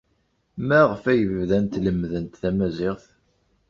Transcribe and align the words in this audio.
Maɣef 0.67 1.03
ay 1.11 1.21
bdant 1.33 1.73
lemmdent 1.85 2.39
tamaziɣt? 2.41 3.05